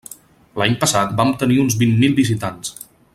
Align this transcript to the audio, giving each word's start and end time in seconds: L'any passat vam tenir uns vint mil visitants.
L'any 0.61 0.77
passat 0.83 1.13
vam 1.19 1.35
tenir 1.43 1.59
uns 1.67 1.79
vint 1.85 1.95
mil 2.05 2.17
visitants. 2.25 2.75